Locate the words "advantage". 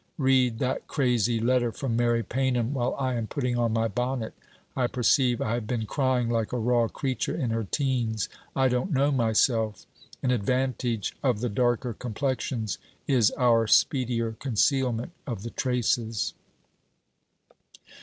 10.31-11.15